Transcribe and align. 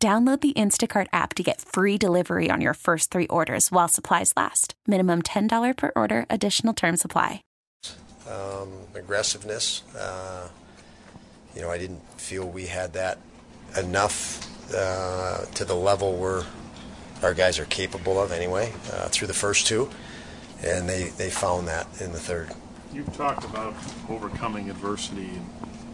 Download 0.00 0.40
the 0.40 0.52
Instacart 0.52 1.08
app 1.12 1.34
to 1.34 1.42
get 1.42 1.60
free 1.60 1.98
delivery 1.98 2.50
on 2.52 2.60
your 2.60 2.74
first 2.74 3.10
three 3.10 3.26
orders 3.26 3.72
while 3.72 3.88
supplies 3.88 4.32
last. 4.36 4.74
Minimum 4.86 5.22
$10 5.22 5.76
per 5.76 5.90
order, 5.96 6.24
additional 6.30 6.72
term 6.72 6.96
supply. 6.96 7.42
Um, 8.30 8.68
aggressiveness. 8.94 9.82
Uh, 9.98 10.50
you 11.52 11.62
know, 11.62 11.70
I 11.70 11.78
didn't 11.78 12.00
feel 12.16 12.48
we 12.48 12.66
had 12.66 12.92
that 12.92 13.18
enough 13.76 14.72
uh, 14.72 15.46
to 15.46 15.64
the 15.64 15.74
level 15.74 16.16
where 16.16 16.44
our 17.20 17.34
guys 17.34 17.58
are 17.58 17.64
capable 17.64 18.22
of 18.22 18.30
anyway 18.30 18.72
uh, 18.92 19.08
through 19.08 19.26
the 19.26 19.34
first 19.34 19.66
two. 19.66 19.90
And 20.62 20.88
they, 20.88 21.08
they 21.08 21.28
found 21.28 21.66
that 21.66 21.88
in 22.00 22.12
the 22.12 22.20
third. 22.20 22.52
You've 22.92 23.12
talked 23.16 23.44
about 23.44 23.74
overcoming 24.08 24.70
adversity 24.70 25.40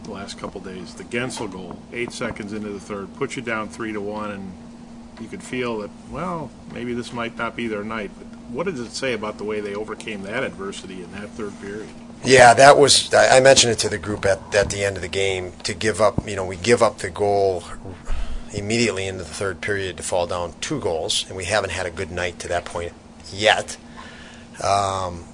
the 0.05 0.13
last 0.13 0.39
couple 0.39 0.61
days. 0.61 0.95
The 0.95 1.05
Guentzel 1.05 1.51
goal, 1.51 1.79
eight 1.93 2.13
seconds 2.13 2.53
into 2.53 2.69
the 2.69 2.81
third, 2.81 3.15
put 3.17 3.37
you 3.37 3.43
down 3.43 3.69
three 3.69 3.93
to 3.93 4.01
one, 4.01 4.31
and 4.31 4.53
you 5.21 5.29
could 5.29 5.43
feel 5.43 5.79
that. 5.79 5.91
Well, 6.11 6.51
maybe 6.73 6.95
this 6.95 7.13
might 7.13 7.37
not 7.37 7.57
be 7.57 7.67
their 7.67 7.85
night. 7.85 8.11
But 8.17 8.27
what 8.51 8.67
does 8.67 8.81
it 8.81 8.93
say 8.93 9.13
about 9.13 9.39
the 9.39 9.45
way 9.45 9.61
they 9.61 9.75
overcame 9.75 10.23
that 10.23 10.45
adversity 10.45 11.03
in 11.03 11.13
that 11.13 11.31
third 11.31 11.59
period? 11.61 11.89
Yeah, 12.25 12.55
that 12.55 12.79
was. 12.79 13.13
I 13.13 13.41
mentioned 13.41 13.73
it 13.73 13.79
to 13.81 13.89
the 13.89 13.99
group 13.99 14.25
at 14.25 14.55
at 14.55 14.71
the 14.71 14.85
end 14.85 14.97
of 14.97 15.03
the 15.03 15.09
game 15.09 15.53
to 15.65 15.75
give 15.75 16.01
up. 16.01 16.27
You 16.27 16.37
know, 16.37 16.45
we 16.45 16.57
give 16.57 16.83
up 16.83 16.99
the 16.99 17.11
goal 17.11 17.65
immediately 18.53 19.07
into 19.07 19.25
the 19.25 19.31
third 19.31 19.61
period 19.61 19.97
to 19.97 20.03
fall 20.03 20.27
down 20.27 20.55
two 20.61 20.81
goals, 20.81 21.25
and 21.29 21.37
we 21.37 21.45
haven't 21.45 21.71
had 21.71 21.87
a 21.87 21.91
good 21.91 22.11
night 22.11 22.39
to 22.39 22.49
that 22.49 22.65
point 22.65 22.93
yet. 23.33 23.77
Um, 24.63 25.25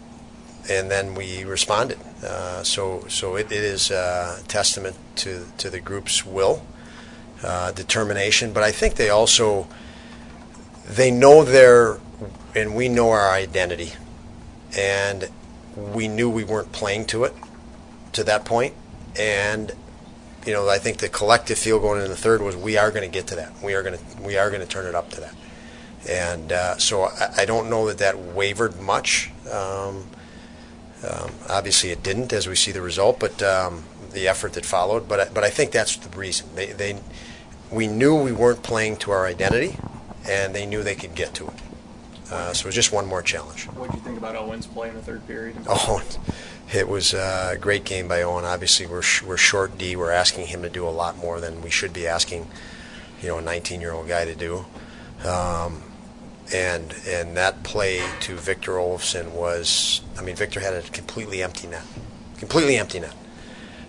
and 0.71 0.91
then 0.91 1.15
we 1.15 1.45
responded. 1.45 1.99
Uh, 2.25 2.63
so 2.63 3.05
so 3.09 3.35
it, 3.37 3.51
it 3.51 3.65
is 3.65 3.91
a 3.91 4.39
testament 4.47 4.97
to 5.17 5.47
to 5.59 5.69
the 5.69 5.81
group's 5.81 6.25
will, 6.25 6.65
uh, 7.43 7.73
determination. 7.73 8.53
But 8.53 8.63
I 8.63 8.71
think 8.71 8.95
they 8.95 9.11
also 9.11 9.67
they 10.89 11.11
know 11.11 11.45
their 11.45 11.99
and 12.55 12.75
we 12.75 12.89
know 12.89 13.11
our 13.11 13.31
identity, 13.31 13.93
and 14.77 15.29
we 15.77 16.09
knew 16.09 16.31
we 16.31 16.45
weren't 16.45 16.73
playing 16.73 17.07
to 17.07 17.25
it 17.25 17.35
to 18.13 18.25
that 18.25 18.45
point. 18.45 18.75
point, 18.75 19.19
and 19.19 19.73
you 20.47 20.53
know 20.53 20.69
I 20.69 20.79
think 20.79 20.99
the 20.99 21.09
collective 21.09 21.59
feel 21.59 21.81
going 21.81 21.99
into 21.99 22.11
the 22.11 22.17
third 22.17 22.43
was 22.43 22.57
we 22.57 22.77
are 22.77 22.91
going 22.91 23.09
to 23.09 23.13
get 23.13 23.27
to 23.29 23.35
that. 23.37 23.53
We 23.61 23.75
are 23.75 23.83
going 23.83 23.99
to 23.99 24.23
we 24.23 24.39
are 24.39 24.51
going 24.51 24.63
to 24.63 24.69
turn 24.69 24.87
it 24.87 24.95
up 24.95 25.11
to 25.11 25.21
that. 25.21 25.35
And 26.09 26.51
uh, 26.53 26.79
so 26.79 27.03
I, 27.03 27.43
I, 27.43 27.45
don't 27.45 27.69
know 27.69 27.89
that 27.89 27.99
that 27.99 28.19
wavered 28.19 28.81
much. 28.81 29.31
Um, 29.53 30.07
um, 31.09 31.31
obviously, 31.49 31.91
it 31.91 32.03
didn't, 32.03 32.33
as 32.33 32.47
we 32.47 32.57
see 32.57 32.73
the 32.73 32.83
result, 32.83 33.19
but 33.19 33.43
um, 33.43 33.85
the 34.13 34.29
effort 34.29 34.53
that 34.55 34.67
followed. 34.67 35.09
But 35.09 35.21
I, 35.21 35.29
but 35.29 35.45
I 35.45 35.51
think 35.51 35.73
that's 35.73 35.97
the 35.97 36.17
reason. 36.17 36.49
They, 36.55 36.67
they 36.67 36.99
we 37.71 37.87
knew 37.87 38.15
we 38.17 38.33
weren't 38.33 38.63
playing 38.63 38.97
to 38.99 39.11
our 39.11 39.27
identity, 39.27 39.77
and 40.29 40.55
they 40.55 40.67
knew 40.67 40.83
they 40.83 40.95
could 40.95 41.15
get 41.15 41.35
to 41.35 41.47
it. 41.47 41.55
Uh, 42.31 42.53
so 42.53 42.65
it 42.65 42.67
was 42.67 42.75
just 42.75 42.93
one 42.93 43.07
more 43.07 43.23
challenge. 43.23 43.65
What 43.67 43.91
did 43.91 43.97
you 43.97 44.03
think 44.03 44.19
about 44.19 44.37
Owen's 44.37 44.67
play 44.67 44.89
in 44.89 44.95
the 44.95 45.03
third 45.03 45.27
period? 45.27 45.57
Owen, 45.69 46.05
it 46.73 46.87
was 46.87 47.13
a 47.15 47.57
great 47.61 47.85
game 47.85 48.07
by 48.07 48.23
Owen. 48.23 48.45
Obviously, 48.45 48.87
we're 48.87 49.03
sh- 49.03 49.23
we're 49.23 49.37
short 49.37 49.79
D. 49.79 49.97
We're 49.97 50.13
asking 50.13 50.47
him 50.47 50.63
to 50.63 50.69
do 50.69 50.87
a 50.87 50.91
lot 50.91 51.17
more 51.17 51.41
than 51.41 51.63
we 51.63 51.71
should 51.71 51.93
be 51.93 52.07
asking, 52.07 52.49
you 53.23 53.29
know, 53.29 53.39
a 53.39 53.43
19-year-old 53.43 54.07
guy 54.07 54.27
to 54.27 54.35
do. 54.35 54.65
Um, 55.27 55.83
and 56.53 56.95
and 57.07 57.37
that 57.37 57.63
play 57.63 58.03
to 58.21 58.37
Victor 58.37 58.73
Olofsson 58.73 59.33
was, 59.33 60.01
I 60.19 60.23
mean, 60.23 60.37
Victor 60.37 60.61
had 60.61 60.75
a 60.75 60.83
completely 60.83 61.43
empty 61.43 61.67
net, 61.67 61.85
completely 62.39 62.77
empty 62.77 63.01
net, 63.01 63.15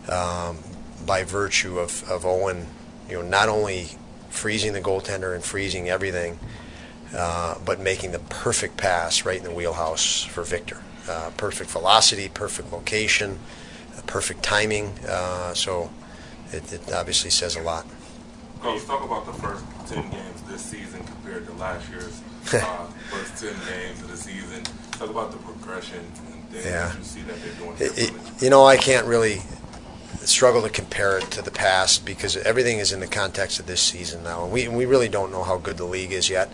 um, 0.10 0.60
by 1.06 1.24
virtue 1.24 1.80
of, 1.80 2.10
of 2.10 2.26
Owen, 2.26 2.68
you 3.10 3.16
know, 3.16 3.22
not 3.22 3.50
only 3.50 3.90
freezing 4.30 4.74
the 4.74 4.82
goaltender 4.82 5.34
and 5.34 5.44
freezing 5.44 5.90
everything, 5.90 6.40
uh, 7.16 7.56
but 7.66 7.80
making 7.80 8.12
the 8.12 8.20
perfect 8.20 8.78
pass 8.78 9.26
right 9.26 9.38
in 9.38 9.44
the 9.44 9.52
wheelhouse 9.52 10.24
for 10.24 10.44
Victor. 10.44 10.82
Uh, 11.10 11.32
perfect 11.36 11.70
velocity, 11.72 12.30
perfect 12.30 12.72
location, 12.72 13.40
perfect 14.06 14.44
timing. 14.44 14.94
Uh, 15.08 15.54
so 15.54 15.90
it, 16.52 16.72
it 16.72 16.94
obviously 16.94 17.30
says 17.30 17.56
a 17.56 17.62
lot. 17.62 17.86
Coach, 18.62 18.86
talk 18.86 19.04
about 19.04 19.26
the 19.26 19.34
first 19.34 19.64
10 19.88 20.10
games 20.12 20.42
this 20.44 20.62
season 20.62 21.04
compared 21.04 21.48
to 21.48 21.54
last 21.54 21.90
year's 21.90 22.22
uh, 22.54 22.86
first 23.10 23.44
10 23.44 23.54
games 23.68 24.02
of 24.02 24.10
the 24.10 24.18
season. 24.18 24.64
Talk 24.92 25.10
about 25.10 25.32
the 25.32 25.38
progression 25.38 26.00
and 26.00 26.50
things 26.50 26.66
yeah. 26.66 26.88
that 26.88 26.98
you 26.98 27.04
see 27.04 27.22
that 27.22 27.42
they're 27.42 27.54
doing 27.56 27.76
it, 27.80 28.42
you 28.42 28.50
know, 28.52 28.64
I 28.64 28.78
can't 28.78 29.08
really 29.08 29.42
struggle 30.20 30.62
to 30.62 30.70
compare 30.70 31.18
it 31.18 31.24
to 31.32 31.42
the 31.42 31.52
past 31.52 32.06
because 32.06 32.38
everything 32.38 32.78
is 32.78 32.92
in 32.92 33.00
the 33.00 33.08
context 33.08 33.60
of 33.60 33.66
this 33.66 33.82
season 33.82 34.24
now. 34.24 34.44
And 34.44 34.54
we, 34.54 34.68
we 34.68 34.86
really 34.86 35.10
don't 35.10 35.32
know 35.32 35.44
how 35.44 35.58
good 35.58 35.78
the 35.78 35.86
league 35.86 36.12
is 36.12 36.30
yet. 36.30 36.52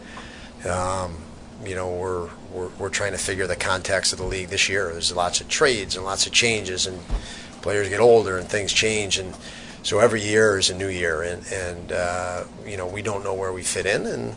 Um, 0.66 1.18
you 1.66 1.76
know, 1.76 1.90
we're, 1.90 2.30
we're, 2.54 2.70
we're 2.80 2.90
trying 2.90 3.12
to 3.12 3.18
figure 3.18 3.48
the 3.48 3.56
context 3.56 4.14
of 4.14 4.20
the 4.20 4.26
league 4.26 4.48
this 4.48 4.70
year. 4.70 4.92
There's 4.92 5.14
lots 5.14 5.42
of 5.42 5.50
trades 5.50 5.98
and 5.98 6.06
lots 6.06 6.26
of 6.26 6.32
changes, 6.32 6.88
and 6.88 7.02
players 7.62 7.90
get 7.90 8.00
older 8.00 8.38
and 8.38 8.48
things 8.48 8.72
change. 8.72 9.18
And 9.18 9.36
so 9.88 10.00
every 10.00 10.22
year 10.22 10.58
is 10.58 10.70
a 10.70 10.76
new 10.76 10.90
year, 10.90 11.22
and, 11.22 11.48
and 11.50 11.94
uh, 11.94 12.44
you 12.66 12.76
know, 12.76 12.86
we 12.86 13.02
don't 13.02 13.24
know 13.24 13.34
where 13.34 13.54
we 13.54 13.64
fit 13.64 13.86
in. 13.86 14.06
And 14.06 14.36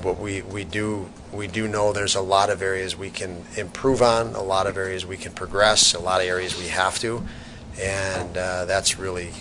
but 0.00 0.20
we, 0.20 0.42
we 0.42 0.62
do 0.62 1.10
we 1.32 1.48
do 1.48 1.66
know 1.66 1.92
there's 1.92 2.14
a 2.14 2.20
lot 2.20 2.48
of 2.48 2.62
areas 2.62 2.96
we 2.96 3.10
can 3.10 3.42
improve 3.56 4.02
on, 4.02 4.36
a 4.36 4.40
lot 4.40 4.68
of 4.68 4.76
areas 4.76 5.04
we 5.04 5.16
can 5.16 5.32
progress, 5.32 5.94
a 5.94 5.98
lot 5.98 6.20
of 6.20 6.28
areas 6.28 6.56
we 6.56 6.68
have 6.68 6.96
to, 7.00 7.26
and 7.76 8.38
uh, 8.38 8.66
that's 8.66 9.00
really 9.00 9.32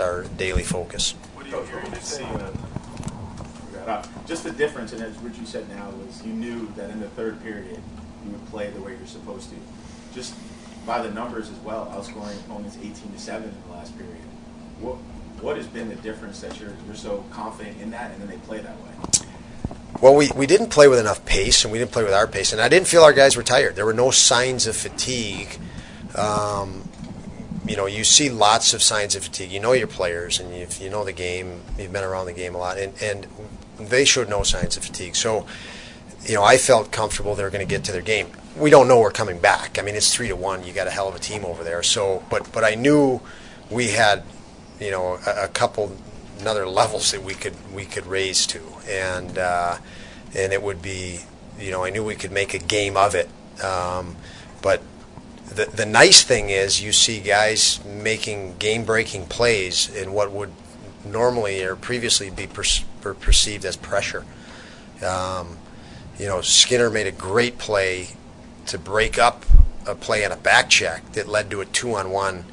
our 0.00 0.24
daily 0.38 0.62
focus. 0.62 1.12
What 1.34 1.44
do 1.44 1.50
you 1.50 1.62
hear 1.64 1.84
you 1.84 2.00
say? 2.00 2.24
Uh, 3.84 4.02
just 4.26 4.44
the 4.44 4.50
difference, 4.50 4.94
and 4.94 5.02
as 5.02 5.14
Richie 5.18 5.44
said 5.44 5.68
now, 5.68 5.90
was 5.90 6.24
you 6.24 6.32
knew 6.32 6.72
that 6.76 6.88
in 6.88 7.00
the 7.00 7.10
third 7.10 7.42
period 7.42 7.82
you 8.24 8.30
would 8.30 8.46
play 8.46 8.70
the 8.70 8.80
way 8.80 8.92
you're 8.92 9.06
supposed 9.06 9.50
to. 9.50 9.56
Just 10.14 10.34
by 10.86 11.02
the 11.02 11.10
numbers 11.10 11.50
as 11.50 11.58
well, 11.58 11.84
outscoring 11.94 12.40
opponents 12.46 12.78
18 12.80 12.94
to 13.12 13.18
seven 13.18 13.50
in 13.50 13.68
the 13.68 13.76
last 13.76 13.94
period. 13.98 14.16
What 14.80 14.96
what 15.40 15.56
has 15.56 15.66
been 15.66 15.88
the 15.88 15.96
difference 15.96 16.40
that 16.40 16.58
you're 16.58 16.72
you're 16.86 16.94
so 16.94 17.24
confident 17.30 17.80
in 17.80 17.90
that, 17.90 18.12
and 18.12 18.20
then 18.20 18.28
they 18.28 18.38
play 18.38 18.60
that 18.60 18.76
way? 18.80 18.90
Well, 20.00 20.16
we, 20.16 20.28
we 20.34 20.46
didn't 20.46 20.68
play 20.68 20.88
with 20.88 20.98
enough 20.98 21.24
pace, 21.24 21.64
and 21.64 21.72
we 21.72 21.78
didn't 21.78 21.92
play 21.92 22.02
with 22.02 22.12
our 22.12 22.26
pace, 22.26 22.52
and 22.52 22.60
I 22.60 22.68
didn't 22.68 22.88
feel 22.88 23.02
our 23.02 23.12
guys 23.12 23.36
were 23.36 23.42
tired. 23.42 23.76
There 23.76 23.86
were 23.86 23.94
no 23.94 24.10
signs 24.10 24.66
of 24.66 24.76
fatigue. 24.76 25.58
Um, 26.14 26.88
you 27.66 27.76
know, 27.76 27.86
you 27.86 28.04
see 28.04 28.28
lots 28.28 28.74
of 28.74 28.82
signs 28.82 29.14
of 29.14 29.24
fatigue. 29.24 29.50
You 29.50 29.60
know 29.60 29.72
your 29.72 29.86
players, 29.86 30.40
and 30.40 30.54
you, 30.54 30.66
you 30.80 30.90
know 30.90 31.04
the 31.04 31.12
game. 31.12 31.62
You've 31.78 31.92
been 31.92 32.04
around 32.04 32.26
the 32.26 32.32
game 32.32 32.54
a 32.54 32.58
lot, 32.58 32.76
and, 32.76 32.92
and 33.00 33.26
they 33.78 34.04
showed 34.04 34.28
no 34.28 34.42
signs 34.42 34.76
of 34.76 34.84
fatigue. 34.84 35.16
So, 35.16 35.46
you 36.26 36.34
know, 36.34 36.42
I 36.42 36.58
felt 36.58 36.90
comfortable 36.90 37.34
they 37.34 37.42
were 37.42 37.50
going 37.50 37.66
to 37.66 37.70
get 37.70 37.84
to 37.84 37.92
their 37.92 38.02
game. 38.02 38.28
We 38.56 38.70
don't 38.70 38.88
know 38.88 39.00
we're 39.00 39.10
coming 39.10 39.38
back. 39.38 39.78
I 39.78 39.82
mean, 39.82 39.94
it's 39.94 40.12
three 40.12 40.28
to 40.28 40.36
one. 40.36 40.64
You 40.64 40.72
got 40.72 40.86
a 40.86 40.90
hell 40.90 41.08
of 41.08 41.14
a 41.14 41.18
team 41.18 41.44
over 41.44 41.64
there. 41.64 41.82
So, 41.82 42.22
but 42.30 42.52
but 42.52 42.64
I 42.64 42.74
knew 42.74 43.20
we 43.70 43.88
had, 43.88 44.22
you 44.80 44.90
know, 44.90 45.18
a, 45.26 45.44
a 45.44 45.48
couple 45.48 45.96
another 46.40 46.66
levels 46.66 47.12
that 47.12 47.22
we 47.22 47.34
could 47.34 47.54
we 47.72 47.84
could 47.84 48.06
raise 48.06 48.46
to, 48.48 48.60
and 48.88 49.38
uh, 49.38 49.78
and 50.34 50.52
it 50.52 50.62
would 50.62 50.82
be, 50.82 51.20
you 51.58 51.70
know, 51.70 51.84
I 51.84 51.90
knew 51.90 52.04
we 52.04 52.16
could 52.16 52.32
make 52.32 52.54
a 52.54 52.58
game 52.58 52.96
of 52.96 53.14
it, 53.14 53.28
um, 53.62 54.16
but 54.62 54.82
the 55.46 55.66
the 55.66 55.86
nice 55.86 56.22
thing 56.22 56.50
is 56.50 56.82
you 56.82 56.92
see 56.92 57.20
guys 57.20 57.84
making 57.84 58.56
game 58.58 58.84
breaking 58.84 59.26
plays 59.26 59.94
in 59.94 60.12
what 60.12 60.32
would 60.32 60.52
normally 61.04 61.62
or 61.62 61.76
previously 61.76 62.30
be 62.30 62.46
per- 62.46 63.14
perceived 63.14 63.64
as 63.64 63.76
pressure. 63.76 64.24
Um, 65.04 65.58
you 66.18 66.26
know, 66.26 66.40
Skinner 66.40 66.90
made 66.90 67.06
a 67.06 67.12
great 67.12 67.58
play 67.58 68.08
to 68.66 68.78
break 68.78 69.18
up 69.18 69.44
a 69.86 69.94
play 69.94 70.24
on 70.24 70.32
a 70.32 70.36
back 70.36 70.70
check 70.70 71.12
that 71.12 71.28
led 71.28 71.50
to 71.50 71.60
a 71.60 71.66
two 71.66 71.94
on 71.94 72.10
one, 72.10 72.44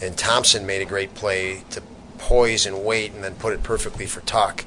and 0.00 0.16
Thompson 0.16 0.66
made 0.66 0.82
a 0.82 0.86
great 0.86 1.14
play 1.14 1.62
to 1.70 1.82
poise 2.18 2.66
and 2.66 2.84
wait 2.84 3.12
and 3.12 3.24
then 3.24 3.34
put 3.34 3.52
it 3.52 3.62
perfectly 3.62 4.06
for 4.06 4.20
Tuch. 4.20 4.64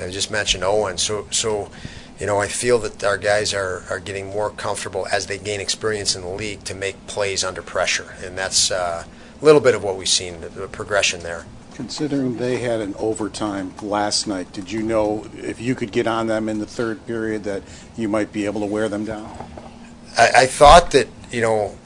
I 0.00 0.10
just 0.10 0.30
mentioned 0.30 0.64
Owen. 0.64 0.98
So, 0.98 1.26
so 1.30 1.70
you 2.18 2.26
know, 2.26 2.38
I 2.38 2.48
feel 2.48 2.78
that 2.80 3.02
our 3.02 3.18
guys 3.18 3.52
are, 3.52 3.84
are 3.90 3.98
getting 3.98 4.26
more 4.26 4.50
comfortable 4.50 5.06
as 5.10 5.26
they 5.26 5.38
gain 5.38 5.60
experience 5.60 6.14
in 6.14 6.22
the 6.22 6.28
league 6.28 6.64
to 6.64 6.74
make 6.74 7.06
plays 7.06 7.42
under 7.42 7.62
pressure. 7.62 8.14
And 8.22 8.38
that's 8.38 8.70
uh, 8.70 9.04
a 9.40 9.44
little 9.44 9.60
bit 9.60 9.74
of 9.74 9.82
what 9.82 9.96
we've 9.96 10.08
seen, 10.08 10.40
the, 10.40 10.48
the 10.48 10.68
progression 10.68 11.20
there. 11.20 11.44
Considering 11.74 12.36
they 12.36 12.58
had 12.58 12.80
an 12.80 12.94
overtime 12.98 13.74
last 13.82 14.28
night, 14.28 14.52
did 14.52 14.70
you 14.70 14.80
know 14.80 15.26
if 15.34 15.60
you 15.60 15.74
could 15.74 15.90
get 15.90 16.06
on 16.06 16.28
them 16.28 16.48
in 16.48 16.60
the 16.60 16.66
third 16.66 17.04
period 17.04 17.42
that 17.44 17.62
you 17.96 18.08
might 18.08 18.32
be 18.32 18.46
able 18.46 18.60
to 18.60 18.66
wear 18.66 18.88
them 18.88 19.04
down? 19.04 19.28
I, 20.16 20.30
I 20.36 20.46
thought 20.46 20.92
that 20.92 21.08
you 21.32 21.40
know 21.40 21.76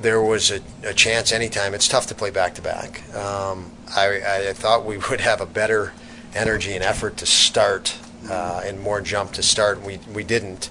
there 0.00 0.22
was 0.22 0.50
a, 0.50 0.60
a, 0.84 0.94
chance 0.94 1.32
anytime. 1.32 1.74
It's 1.74 1.88
tough 1.88 2.06
to 2.08 2.14
play 2.14 2.30
back 2.30 2.54
to 2.56 2.62
back. 2.62 3.02
Um, 3.14 3.70
I, 3.94 4.48
I 4.48 4.52
thought 4.52 4.84
we 4.84 4.98
would 5.10 5.20
have 5.20 5.40
a 5.40 5.46
better 5.46 5.92
energy 6.34 6.72
and 6.72 6.82
effort 6.82 7.16
to 7.18 7.26
start 7.26 7.96
uh, 8.30 8.62
and 8.64 8.80
more 8.80 9.00
jump 9.00 9.32
to 9.32 9.42
start. 9.42 9.82
We 9.82 9.98
we 10.12 10.24
didn't. 10.24 10.70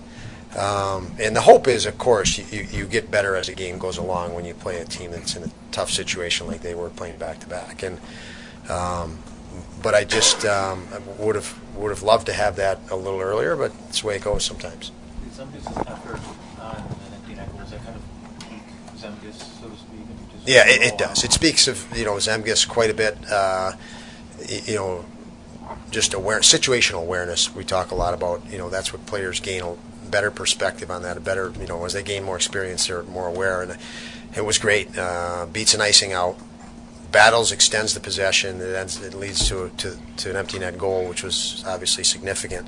Um, 0.58 1.14
and 1.18 1.34
the 1.34 1.42
hope 1.42 1.70
is, 1.70 1.86
of 1.86 1.98
course, 1.98 2.38
you, 2.38 2.68
you 2.70 2.86
get 2.86 3.10
better 3.10 3.38
as 3.38 3.48
the 3.48 3.56
game 3.56 3.78
goes 3.78 3.98
along 3.98 4.34
when 4.34 4.44
you 4.44 4.54
play 4.54 4.80
a 4.80 4.86
team 4.86 5.12
that's 5.12 5.38
in 5.38 5.44
a 5.44 5.52
tough 5.72 5.90
situation 5.90 6.46
like 6.46 6.62
they 6.62 6.76
were 6.76 6.90
playing 6.90 7.18
back 7.18 7.40
to 7.40 7.48
back. 7.48 7.84
And 7.84 8.00
um, 8.70 9.20
but 9.82 9.96
I 9.96 10.04
just 10.04 10.46
um, 10.46 10.88
would 11.18 11.36
have 11.36 11.58
would 11.76 11.90
have 11.90 12.04
loved 12.04 12.28
to 12.28 12.34
have 12.34 12.58
that 12.58 12.80
a 12.92 12.96
little 12.96 13.22
earlier, 13.22 13.56
but 13.56 13.72
it's 13.88 14.02
the 14.02 14.08
way 14.08 14.16
it 14.18 14.24
goes 14.24 14.44
sometimes. 14.46 14.92
empty 17.12 17.36
was 17.60 17.72
that 17.72 17.84
kind 17.84 17.96
of 17.96 18.50
peak 18.50 18.64
Zemgus, 19.02 19.60
so 19.60 19.70
to 19.70 19.76
speak? 19.76 20.00
Yeah, 20.46 20.64
it, 20.68 20.94
it, 20.94 20.98
does. 20.98 21.24
It 21.24 21.32
speaks 21.32 21.68
of 21.68 21.86
you 21.98 22.06
know 22.06 22.14
Zemgus 22.14 22.68
quite 22.68 22.90
a 22.90 22.94
bit. 22.94 23.18
Uh, 23.30 23.74
you 24.48 24.76
know, 24.76 25.06
just 25.92 26.14
aware 26.14 26.40
situational 26.40 27.02
awareness. 27.02 27.54
We 27.54 27.64
talk 27.64 27.92
a 27.92 27.96
lot 27.96 28.14
about. 28.14 28.42
You 28.52 28.58
know, 28.58 28.70
that's 28.70 28.94
what 28.94 29.06
players 29.06 29.40
gain 29.40 29.62
a 29.62 29.76
better 30.10 30.32
perspective 30.32 30.92
on 30.92 31.04
that. 31.04 31.18
A 31.18 31.20
better 31.20 31.52
you 31.60 31.68
know 31.68 31.86
as 31.86 31.94
they 31.94 32.04
gain 32.04 32.24
more 32.24 32.36
experience, 32.36 32.88
they're 32.88 33.04
more 33.04 33.28
aware, 33.28 33.62
and 33.62 33.78
it 34.36 34.46
was 34.46 34.58
great. 34.58 34.98
Uh, 34.98 35.46
beats 35.52 35.74
an 35.74 35.82
icing 35.82 36.14
out. 36.14 36.38
Battles 37.12 37.52
extends 37.52 37.94
the 37.94 38.00
possession. 38.00 38.62
It, 38.62 38.74
ends, 38.74 39.02
it 39.04 39.14
leads 39.14 39.48
to, 39.50 39.70
to 39.78 39.98
to 40.18 40.30
an 40.30 40.36
empty 40.36 40.60
net 40.60 40.78
goal, 40.78 41.08
which 41.08 41.24
was 41.24 41.64
obviously 41.68 42.04
significant. 42.04 42.68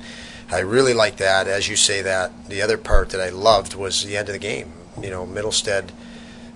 I 0.50 0.60
really 0.60 0.94
like 0.94 1.16
that. 1.16 1.48
As 1.48 1.68
you 1.68 1.76
say 1.76 2.02
that, 2.02 2.48
the 2.48 2.60
other 2.60 2.76
part 2.76 3.10
that 3.10 3.20
I 3.20 3.30
loved 3.30 3.74
was 3.74 4.04
the 4.04 4.16
end 4.16 4.28
of 4.28 4.34
the 4.34 4.38
game. 4.38 4.72
You 5.00 5.10
know, 5.10 5.26
Mittelstadt, 5.26 5.90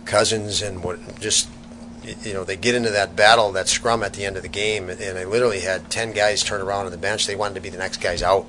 Cozens, 0.08 0.62
and 0.62 0.82
what 0.82 1.20
just 1.20 1.48
you 2.24 2.32
know, 2.32 2.44
they 2.44 2.56
get 2.56 2.74
into 2.74 2.90
that 2.90 3.16
battle, 3.16 3.52
that 3.52 3.68
scrum 3.68 4.02
at 4.02 4.14
the 4.14 4.24
end 4.24 4.36
of 4.36 4.42
the 4.42 4.48
game, 4.48 4.88
and 4.88 5.18
I 5.18 5.24
literally 5.24 5.60
had 5.60 5.90
ten 5.90 6.12
guys 6.12 6.42
turn 6.42 6.60
around 6.60 6.86
on 6.86 6.92
the 6.92 6.98
bench. 6.98 7.26
They 7.26 7.36
wanted 7.36 7.54
to 7.54 7.60
be 7.60 7.68
the 7.68 7.78
next 7.78 7.98
guys 7.98 8.22
out. 8.22 8.46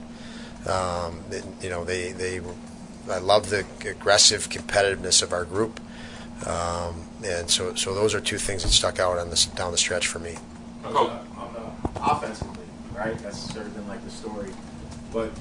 Um, 0.66 1.24
you 1.62 1.70
know, 1.70 1.84
they 1.84 2.12
they. 2.12 2.42
I 3.10 3.18
love 3.18 3.50
the 3.50 3.66
aggressive 3.86 4.50
competitiveness 4.50 5.24
of 5.24 5.34
our 5.34 5.44
group, 5.46 5.80
um, 6.46 7.08
and 7.24 7.50
so 7.50 7.74
so 7.76 7.94
those 7.94 8.14
are 8.14 8.22
two 8.22 8.38
things 8.38 8.64
that 8.64 8.70
stuck 8.70 9.00
out 9.00 9.18
on 9.18 9.30
this 9.30 9.46
down 9.48 9.72
the 9.72 9.78
stretch 9.78 10.08
for 10.08 10.20
me. 10.20 10.36
On 10.84 10.94
the, 10.94 11.00
on 11.00 11.54
the 11.54 12.02
offensively, 12.02 12.66
right? 12.96 13.18
That's 13.20 13.52
sort 13.52 13.66
of 13.66 13.74
been 13.76 13.88
like 13.88 14.04
the 14.04 14.12
story, 14.12 14.52
but 15.12 15.32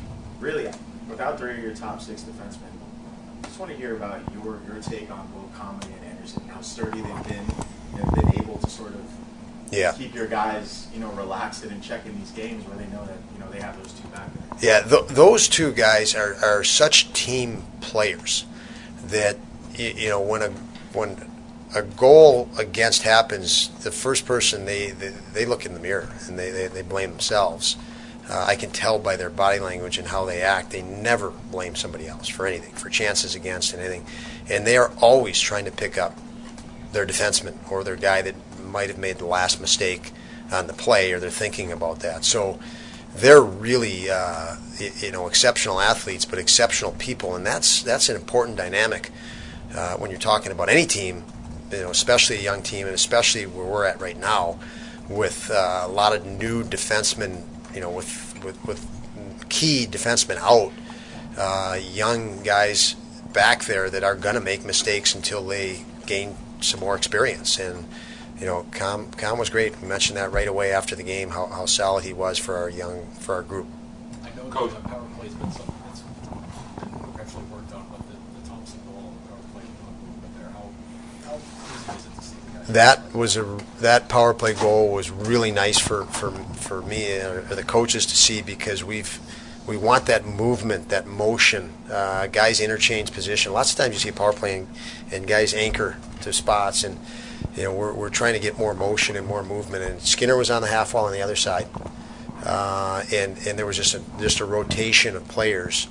really, 0.40 0.70
without 1.08 1.38
three 1.38 1.52
of 1.52 1.58
your 1.58 1.74
top 1.74 2.00
six 2.00 2.22
defensemen, 2.22 2.72
I 3.42 3.46
just 3.46 3.58
want 3.60 3.70
to 3.70 3.76
hear 3.76 3.96
about 3.96 4.20
your 4.32 4.60
your 4.66 4.82
take 4.82 5.10
on 5.10 5.28
both 5.28 5.54
Comrie 5.54 5.84
and 5.84 6.07
Anderson, 6.28 6.48
how 6.48 6.60
sturdy 6.60 7.00
they've 7.00 7.28
been 7.28 7.44
have 7.98 8.14
been 8.14 8.42
able 8.42 8.58
to 8.58 8.70
sort 8.70 8.90
of 8.94 9.00
yeah. 9.70 9.92
keep 9.92 10.14
your 10.14 10.26
guys, 10.26 10.88
you 10.92 11.00
know, 11.00 11.10
relaxed 11.12 11.62
and 11.62 11.72
in 11.72 11.80
check 11.80 12.06
in 12.06 12.18
these 12.18 12.30
games 12.32 12.66
where 12.66 12.76
they 12.76 12.86
know 12.86 13.04
that 13.04 13.18
you 13.34 13.40
know 13.40 13.50
they 13.50 13.60
have 13.60 13.76
those 13.82 13.92
two 13.92 14.08
back 14.08 14.30
there. 14.34 14.58
Yeah, 14.60 14.86
th- 14.86 15.08
those 15.08 15.48
two 15.48 15.72
guys 15.72 16.14
are, 16.14 16.34
are 16.36 16.64
such 16.64 17.12
team 17.12 17.64
players 17.80 18.44
that 19.06 19.36
you 19.74 20.08
know 20.08 20.20
when 20.20 20.42
a 20.42 20.50
when 20.92 21.30
a 21.74 21.82
goal 21.82 22.48
against 22.58 23.02
happens, 23.02 23.68
the 23.84 23.90
first 23.90 24.24
person 24.24 24.64
they, 24.64 24.90
they, 24.90 25.10
they 25.34 25.44
look 25.44 25.66
in 25.66 25.74
the 25.74 25.80
mirror 25.80 26.08
and 26.26 26.38
they, 26.38 26.50
they, 26.50 26.66
they 26.66 26.80
blame 26.80 27.10
themselves. 27.10 27.76
Uh, 28.28 28.44
I 28.46 28.56
can 28.56 28.70
tell 28.70 28.98
by 28.98 29.16
their 29.16 29.30
body 29.30 29.58
language 29.58 29.98
and 29.98 30.08
how 30.08 30.24
they 30.24 30.42
act. 30.42 30.70
They 30.70 30.82
never 30.82 31.30
blame 31.30 31.74
somebody 31.74 32.06
else 32.06 32.28
for 32.28 32.46
anything, 32.46 32.74
for 32.74 32.90
chances 32.90 33.34
against 33.34 33.74
anything. 33.74 34.04
And 34.50 34.66
they 34.66 34.76
are 34.76 34.92
always 35.00 35.40
trying 35.40 35.64
to 35.64 35.70
pick 35.70 35.96
up 35.96 36.16
their 36.92 37.06
defenseman 37.06 37.56
or 37.70 37.84
their 37.84 37.96
guy 37.96 38.22
that 38.22 38.34
might 38.62 38.88
have 38.88 38.98
made 38.98 39.18
the 39.18 39.26
last 39.26 39.60
mistake 39.60 40.12
on 40.52 40.66
the 40.66 40.72
play, 40.72 41.12
or 41.12 41.20
they're 41.20 41.30
thinking 41.30 41.72
about 41.72 42.00
that. 42.00 42.24
So 42.24 42.58
they're 43.14 43.42
really 43.42 44.10
uh, 44.10 44.56
you 45.00 45.10
know 45.10 45.26
exceptional 45.26 45.80
athletes, 45.80 46.24
but 46.24 46.38
exceptional 46.38 46.92
people, 46.92 47.34
and 47.34 47.46
that's 47.46 47.82
that's 47.82 48.08
an 48.08 48.16
important 48.16 48.56
dynamic 48.56 49.10
uh, 49.74 49.96
when 49.96 50.10
you're 50.10 50.20
talking 50.20 50.52
about 50.52 50.68
any 50.68 50.86
team, 50.86 51.24
you 51.70 51.80
know, 51.80 51.90
especially 51.90 52.38
a 52.38 52.42
young 52.42 52.62
team, 52.62 52.86
and 52.86 52.94
especially 52.94 53.46
where 53.46 53.66
we're 53.66 53.84
at 53.84 54.00
right 54.00 54.18
now, 54.18 54.58
with 55.08 55.50
uh, 55.50 55.82
a 55.84 55.88
lot 55.88 56.14
of 56.14 56.24
new 56.24 56.64
defensemen, 56.64 57.42
you 57.74 57.80
know, 57.80 57.90
with 57.90 58.42
with, 58.44 58.64
with 58.66 58.86
key 59.48 59.86
defensemen 59.86 60.36
out, 60.38 60.72
uh, 61.36 61.78
young 61.80 62.42
guys 62.42 62.94
back 63.32 63.64
there 63.64 63.90
that 63.90 64.02
are 64.02 64.14
going 64.14 64.34
to 64.34 64.40
make 64.40 64.64
mistakes 64.64 65.14
until 65.14 65.44
they 65.46 65.84
gain 66.06 66.36
some 66.60 66.80
more 66.80 66.96
experience. 66.96 67.58
And 67.58 67.86
you 68.38 68.46
know, 68.46 68.66
Com 68.72 69.10
Com 69.12 69.38
was 69.38 69.50
great. 69.50 69.80
We 69.80 69.88
mentioned 69.88 70.16
that 70.16 70.32
right 70.32 70.48
away 70.48 70.72
after 70.72 70.94
the 70.94 71.02
game 71.02 71.30
how, 71.30 71.46
how 71.46 71.66
solid 71.66 72.04
he 72.04 72.12
was 72.12 72.38
for 72.38 72.56
our 72.56 72.70
young 72.70 73.06
for 73.18 73.34
our 73.34 73.42
group. 73.42 73.66
I 74.22 74.34
know 74.36 74.48
Coach. 74.50 74.70
the 74.70 74.80
power 74.88 75.06
play's 75.18 75.34
been 75.34 75.50
something 75.50 75.74
that's 75.86 76.00
been 76.00 77.20
actually 77.20 77.44
worked 77.44 77.72
on, 77.74 77.86
but 77.90 77.98
the, 78.08 78.40
the 78.40 78.48
Thompson 78.48 78.80
goal 78.86 79.12
and 79.12 79.16
the 79.18 79.28
power 79.28 79.42
play 79.52 79.62
That 82.68 83.14
was 83.14 83.36
a 83.36 83.58
that 83.80 84.08
power 84.08 84.34
play 84.34 84.52
goal 84.52 84.90
was 84.92 85.10
really 85.10 85.50
nice 85.50 85.78
for 85.78 86.04
for 86.06 86.30
for 86.30 86.82
me 86.82 87.18
or 87.18 87.40
the 87.42 87.62
coaches 87.62 88.04
to 88.06 88.16
see 88.16 88.42
because 88.42 88.84
we've 88.84 89.18
we 89.68 89.76
want 89.76 90.06
that 90.06 90.24
movement, 90.24 90.88
that 90.88 91.06
motion. 91.06 91.74
Uh, 91.90 92.26
guys 92.26 92.58
interchange 92.58 93.12
position. 93.12 93.52
Lots 93.52 93.70
of 93.70 93.76
times 93.76 93.92
you 93.92 94.00
see 94.00 94.10
power 94.10 94.32
play 94.32 94.60
and, 94.60 94.68
and, 95.12 95.26
guys 95.26 95.52
anchor 95.52 95.98
to 96.22 96.32
spots, 96.32 96.84
and 96.84 96.98
you 97.54 97.64
know 97.64 97.74
we're, 97.74 97.92
we're 97.92 98.08
trying 98.08 98.32
to 98.32 98.40
get 98.40 98.58
more 98.58 98.72
motion 98.72 99.14
and 99.14 99.26
more 99.26 99.44
movement. 99.44 99.84
And 99.84 100.00
Skinner 100.00 100.36
was 100.38 100.50
on 100.50 100.62
the 100.62 100.68
half 100.68 100.94
wall 100.94 101.04
on 101.04 101.12
the 101.12 101.20
other 101.20 101.36
side, 101.36 101.68
uh, 102.44 103.04
and 103.12 103.36
and 103.46 103.58
there 103.58 103.66
was 103.66 103.76
just 103.76 103.94
a, 103.94 104.02
just 104.18 104.40
a 104.40 104.46
rotation 104.46 105.14
of 105.14 105.28
players, 105.28 105.86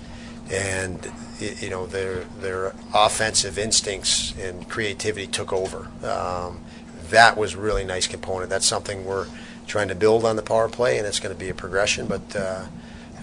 and 0.52 1.12
you 1.40 1.70
know 1.70 1.86
their 1.86 2.24
their 2.40 2.74
offensive 2.94 3.58
instincts 3.58 4.34
and 4.40 4.68
creativity 4.70 5.28
took 5.28 5.52
over. 5.54 5.90
Um, 6.04 6.62
that 7.10 7.38
was 7.38 7.56
really 7.56 7.86
nice 7.86 8.08
component. 8.08 8.50
That's 8.50 8.66
something 8.66 9.06
we're 9.06 9.28
trying 9.66 9.88
to 9.88 9.96
build 9.96 10.26
on 10.26 10.36
the 10.36 10.42
power 10.42 10.70
play, 10.70 10.98
and 10.98 11.08
it's 11.08 11.20
going 11.20 11.34
to 11.34 11.40
be 11.40 11.50
a 11.50 11.56
progression, 11.56 12.08
but. 12.08 12.36
Uh, 12.36 12.66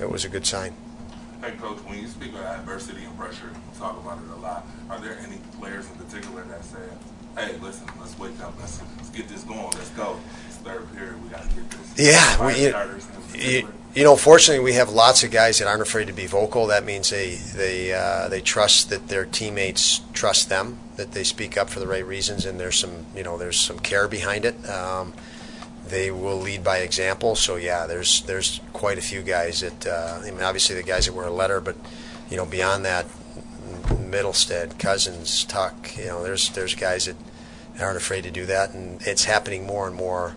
it 0.00 0.11
was 0.11 0.25
a 0.25 0.29
good 0.29 0.44
sign. 0.44 0.75
Hey, 1.41 1.53
Coach, 1.53 1.79
when 1.85 2.00
you 2.00 2.08
speak 2.08 2.32
of 2.34 2.41
adversity 2.41 3.05
and 3.05 3.17
pressure, 3.17 3.46
you 3.46 3.79
talk 3.79 3.96
about 3.99 4.19
it 4.19 4.31
a 4.31 4.41
lot. 4.41 4.67
Are 4.91 4.99
there 4.99 5.19
any 5.20 5.39
players 5.60 5.89
in 5.89 5.96
particular 5.96 6.43
that 6.44 6.65
say, 6.65 6.79
hey, 7.37 7.56
listen, 7.58 7.87
let's 8.01 8.19
wake 8.19 8.39
up, 8.41 8.55
let's, 8.58 8.81
let's 8.96 9.10
get 9.10 9.29
this 9.29 9.44
going, 9.44 9.70
let's 9.72 9.91
go. 9.91 10.19
Third 10.65 10.94
period, 10.94 11.23
we 11.23 11.29
got 11.29 11.43
to 11.43 11.55
get 11.55 11.71
this. 11.71 12.13
Yeah, 12.13 12.47
we, 12.47 13.39
you, 13.39 13.69
you, 13.94 14.05
know, 14.05 14.17
fortunately, 14.17 14.65
we 14.65 14.73
have 14.75 14.89
lots 14.91 15.23
of 15.23 15.31
guys 15.31 15.59
that 15.59 15.69
aren't 15.69 15.83
afraid 15.83 16.06
to 16.06 16.13
be 16.13 16.27
vocal. 16.27 16.67
That 16.69 16.85
means 16.85 17.11
they 17.11 17.35
they 17.35 17.93
uh, 17.93 18.29
they 18.29 18.41
trust 18.41 18.89
that 18.91 19.09
their 19.09 19.27
teammates 19.27 20.01
trust 20.15 20.49
them, 20.49 20.79
that 20.97 21.13
they 21.13 21.23
speak 21.23 21.59
up 21.59 21.69
for 21.69 21.81
the 21.81 21.87
right 21.87 22.05
reasons, 22.05 22.47
and 22.47 22.59
there's 22.59 22.79
some 22.79 23.06
you 23.15 23.23
know 23.23 23.37
there's 23.37 23.61
some 23.61 23.79
care 23.79 24.09
behind 24.09 24.47
it. 24.47 24.69
Um, 24.69 25.13
they 25.87 26.11
will 26.11 26.39
lead 26.39 26.65
by 26.65 26.79
example. 26.79 27.37
So 27.37 27.56
yeah, 27.56 27.87
there's 27.87 28.23
there's 28.23 28.61
quite 28.73 28.97
a 28.97 29.03
few 29.03 29.23
guys 29.23 29.61
that 29.61 29.87
uh, 29.87 30.21
I 30.23 30.31
mean, 30.31 30.43
obviously 30.43 30.77
the 30.77 30.83
guys 30.83 31.06
that 31.06 31.13
wear 31.13 31.27
a 31.27 31.31
letter, 31.31 31.61
but 31.61 31.77
you 32.31 32.39
know 32.39 32.47
beyond 32.47 32.87
that, 32.87 33.06
Mittelstadt, 33.89 34.79
Cozens, 34.79 35.44
Tuch, 35.44 35.99
you 35.99 36.06
know, 36.06 36.23
there's 36.23 36.49
there's 36.51 36.75
guys 36.75 37.05
that 37.06 37.17
aren't 37.81 37.97
afraid 37.97 38.25
to 38.25 38.31
do 38.31 38.47
that, 38.47 38.71
and 38.71 39.03
it's 39.03 39.25
happening 39.25 39.67
more 39.67 39.87
and 39.87 39.97
more, 39.97 40.37